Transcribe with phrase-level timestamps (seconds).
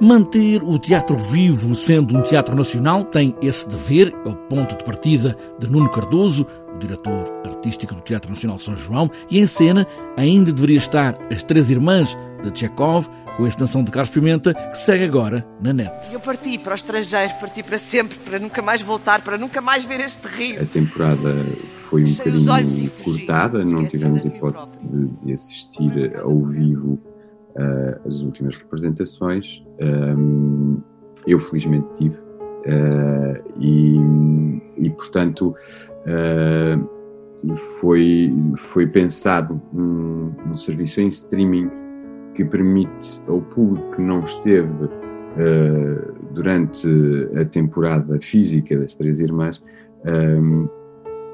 [0.00, 4.84] Manter o teatro vivo, sendo um teatro nacional, tem esse dever, é o ponto de
[4.84, 9.86] partida de Nuno Cardoso, o diretor artístico do Teatro Nacional São João, e em cena
[10.14, 14.76] ainda deveria estar As Três Irmãs, de Tchekov, com a extensão de Carlos Pimenta, que
[14.76, 16.12] segue agora na net.
[16.12, 19.86] Eu parti para o estrangeiro, parti para sempre, para nunca mais voltar, para nunca mais
[19.86, 20.60] ver este rio.
[20.60, 21.32] A temporada
[21.72, 27.00] foi um bocadinho cortada, não tivemos hipótese de, de assistir ao vivo
[27.58, 29.64] uh, as últimas representações.
[29.80, 30.80] Um,
[31.26, 32.16] eu felizmente tive.
[32.16, 33.96] Uh, e,
[34.86, 35.54] e, portanto,
[36.06, 41.70] uh, foi, foi pensado um, um, serviço em streaming
[42.34, 46.88] que permite ao público que não esteve uh, durante
[47.40, 49.62] a temporada física das Três Irmãs
[50.04, 50.68] um,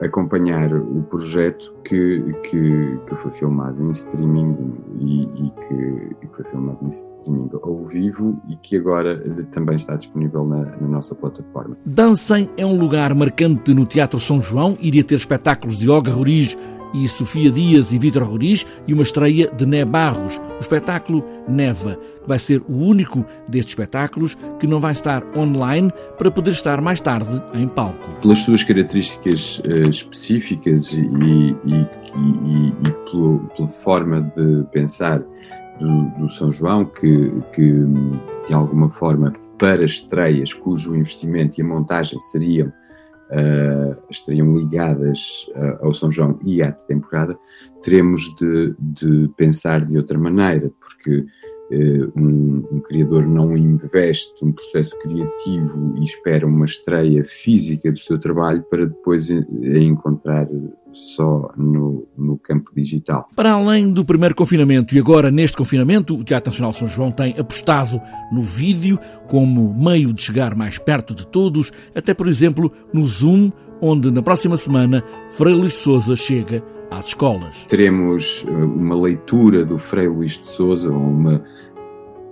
[0.00, 4.56] acompanhar o projeto que, que, que foi filmado em streaming
[5.00, 9.18] e, e que, que, foi filmado em streaming ao vivo e que agora
[9.52, 11.76] também está disponível na, na, nossa plataforma.
[11.84, 16.56] Dancem é um lugar marcante no Teatro São João, iria ter espetáculos de Olga Roriz
[16.92, 21.96] e Sofia Dias e Vítor Roriz e uma estreia de Né Barros, o espetáculo Neva,
[22.22, 26.80] que vai ser o único destes espetáculos que não vai estar online para poder estar
[26.80, 28.08] mais tarde em palco.
[28.22, 35.22] Pelas suas características uh, específicas e, e, e, e pela, pela, forma de pensar
[35.80, 37.72] do, do São João, que, que
[38.46, 42.72] de alguma forma para estreias cujo investimento e a montagem seriam
[43.30, 47.38] uh, estariam ligadas uh, ao São João e à temporada,
[47.82, 54.52] teremos de, de pensar de outra maneira, porque uh, um, um, criador não investe um
[54.52, 60.48] processo criativo e espera uma estreia física do seu trabalho para depois encontrar
[60.96, 63.28] só no, no campo digital.
[63.36, 67.34] Para além do primeiro confinamento e agora neste confinamento, o Teatro Nacional São João tem
[67.38, 68.00] apostado
[68.32, 73.52] no vídeo como meio de chegar mais perto de todos, até por exemplo no Zoom,
[73.80, 77.66] onde na próxima semana Frei Luís de Souza chega às escolas.
[77.66, 81.42] Teremos eh, uma leitura do Frei Luís de Souza, uma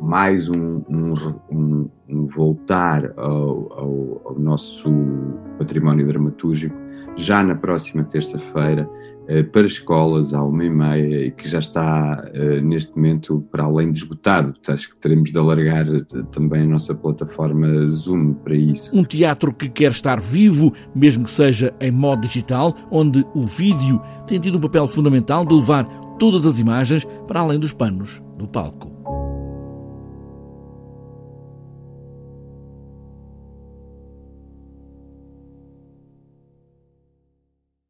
[0.00, 1.15] mais um, um,
[1.50, 4.91] um, um voltar ao, ao, ao, nosso
[5.59, 6.76] património dramatúrgico
[7.16, 8.88] já na próxima terça-feira
[9.26, 13.65] eh, para escolas à uma e meia e que já está eh, neste momento para
[13.65, 14.54] além de esgotado.
[14.69, 18.91] Acho que teremos de alargar eh, também a nossa plataforma Zoom para isso.
[18.94, 24.00] Um teatro que quer estar vivo, mesmo que seja em modo digital, onde o vídeo
[24.26, 25.84] tem tido um papel fundamental de levar
[26.19, 28.94] todas as imagens para além dos panos do palco.